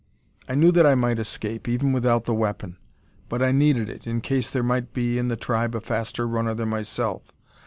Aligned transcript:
I 0.49 0.55
knew 0.55 0.71
that 0.71 0.87
I 0.87 0.95
might 0.95 1.19
escape, 1.19 1.67
even 1.67 1.93
without 1.93 2.23
the 2.23 2.33
weapon; 2.33 2.77
but 3.29 3.43
I 3.43 3.51
needed 3.51 3.87
it, 3.87 4.07
in 4.07 4.19
case 4.19 4.49
there 4.49 4.63
might 4.63 4.93
be 4.93 5.19
in 5.19 5.27
the 5.27 5.37
tribe 5.37 5.75
a 5.75 5.79
faster 5.79 6.27
runner 6.27 6.55
than 6.55 6.69
myself. 6.69 7.31